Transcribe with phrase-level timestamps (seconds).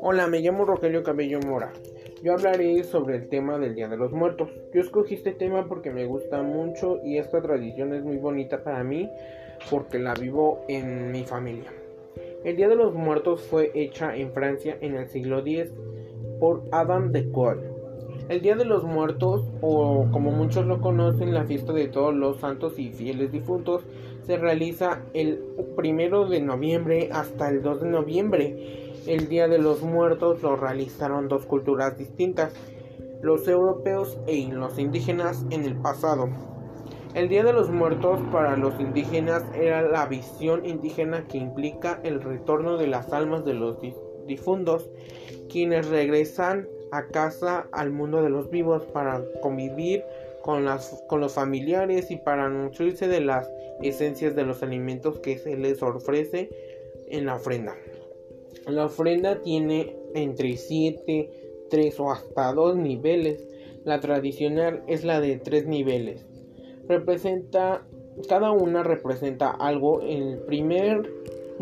[0.00, 1.72] Hola, me llamo Rogelio Cabello Mora.
[2.22, 4.50] Yo hablaré sobre el tema del Día de los Muertos.
[4.74, 8.84] Yo escogí este tema porque me gusta mucho y esta tradición es muy bonita para
[8.84, 9.10] mí
[9.70, 11.72] porque la vivo en mi familia.
[12.44, 15.72] El Día de los Muertos fue hecha en Francia en el siglo X
[16.40, 17.71] por Adam de Cole.
[18.28, 22.40] El Día de los Muertos, o como muchos lo conocen, la fiesta de todos los
[22.40, 23.82] santos y fieles difuntos,
[24.26, 25.42] se realiza el
[25.76, 31.26] primero de noviembre hasta el 2 de noviembre el Día de los Muertos lo realizaron
[31.26, 32.52] dos culturas distintas,
[33.20, 36.28] los europeos e los indígenas en el pasado.
[37.12, 42.22] El Día de los Muertos para los indígenas era la visión indígena que implica el
[42.22, 43.78] retorno de las almas de los
[44.26, 44.88] difuntos,
[45.50, 50.04] quienes regresan a casa al mundo de los vivos para convivir
[50.42, 53.50] con, las, con los familiares y para nutrirse de las
[53.82, 56.50] esencias de los alimentos que se les ofrece
[57.08, 57.74] en la ofrenda.
[58.66, 61.30] La ofrenda tiene entre 7,
[61.70, 63.48] 3 o hasta 2 niveles.
[63.84, 66.26] La tradicional es la de 3 niveles.
[66.88, 67.86] Representa,
[68.28, 70.02] cada una representa algo.
[70.02, 71.10] El primer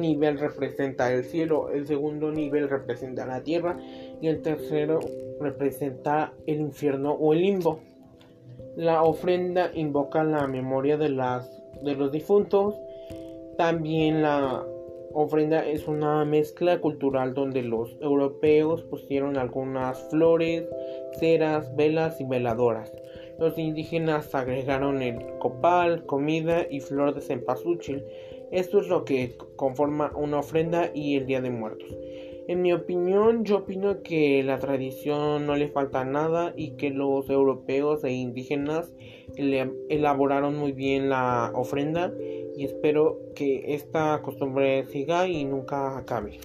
[0.00, 3.78] nivel representa el cielo, el segundo nivel representa la tierra
[4.20, 5.00] y el tercero
[5.40, 7.80] representa el infierno o el limbo.
[8.76, 11.50] La ofrenda invoca la memoria de, las,
[11.82, 12.74] de los difuntos.
[13.56, 14.64] También la
[15.12, 20.68] ofrenda es una mezcla cultural donde los europeos pusieron algunas flores,
[21.18, 22.92] ceras, velas y veladoras.
[23.40, 28.04] Los indígenas agregaron el copal, comida y flor de cempasúchil.
[28.52, 31.88] Esto es lo que conforma una ofrenda y el Día de Muertos.
[32.48, 37.30] En mi opinión, yo opino que la tradición no le falta nada y que los
[37.30, 38.92] europeos e indígenas
[39.88, 42.12] elaboraron muy bien la ofrenda
[42.54, 46.40] y espero que esta costumbre siga y nunca acabe.